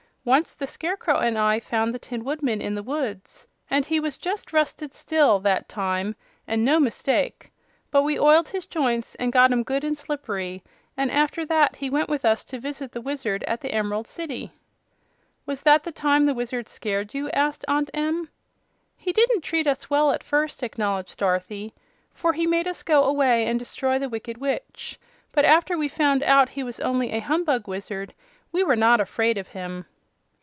"Once 0.23 0.53
the 0.53 0.67
Scarecrow 0.67 1.17
and 1.17 1.35
I 1.35 1.59
found 1.59 1.95
the 1.95 1.99
Tin 1.99 2.23
Woodman 2.23 2.61
in 2.61 2.75
the 2.75 2.83
woods, 2.83 3.47
and 3.71 3.83
he 3.87 3.99
was 3.99 4.19
just 4.19 4.53
rusted 4.53 4.93
still, 4.93 5.39
that 5.39 5.67
time, 5.67 6.15
an' 6.47 6.63
no 6.63 6.79
mistake. 6.79 7.51
But 7.89 8.03
we 8.03 8.19
oiled 8.19 8.49
his 8.49 8.67
joints 8.67 9.15
an' 9.15 9.31
got 9.31 9.51
'em 9.51 9.63
good 9.63 9.83
and 9.83 9.97
slippery, 9.97 10.61
and 10.95 11.09
after 11.09 11.43
that 11.47 11.77
he 11.77 11.89
went 11.89 12.07
with 12.07 12.23
us 12.23 12.43
to 12.45 12.59
visit 12.59 12.91
the 12.91 13.01
Wizard 13.01 13.43
at 13.45 13.61
the 13.61 13.73
Em'rald 13.73 14.05
City." 14.05 14.51
"Was 15.47 15.63
that 15.63 15.83
the 15.85 15.91
time 15.91 16.25
the 16.25 16.35
Wizard 16.35 16.67
scared 16.69 17.15
you?" 17.15 17.31
asked 17.31 17.65
Aunt 17.67 17.89
Em. 17.91 18.29
"He 18.95 19.11
didn't 19.11 19.41
treat 19.41 19.65
us 19.65 19.89
well, 19.89 20.11
at 20.11 20.23
first," 20.23 20.61
acknowledged 20.61 21.17
Dorothy; 21.17 21.73
"for 22.13 22.33
he 22.33 22.45
made 22.45 22.67
us 22.67 22.83
go 22.83 23.05
away 23.05 23.47
and 23.47 23.57
destroy 23.57 23.97
the 23.97 24.07
Wicked 24.07 24.37
Witch. 24.37 24.99
But 25.31 25.45
after 25.45 25.75
we 25.75 25.87
found 25.87 26.21
out 26.21 26.49
he 26.49 26.61
was 26.61 26.79
only 26.79 27.11
a 27.11 27.21
humbug 27.21 27.67
wizard 27.67 28.13
we 28.51 28.61
were 28.61 28.75
not 28.75 28.99
afraid 28.99 29.39
of 29.39 29.47
him." 29.47 29.87